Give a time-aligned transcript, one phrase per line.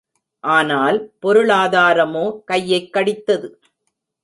[0.43, 3.49] ஆனால், பொருளாதாரமோ கையைக் கடித்தது.